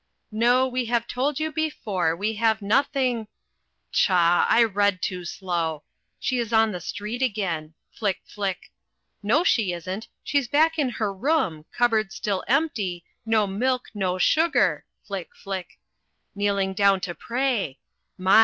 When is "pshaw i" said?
3.93-4.63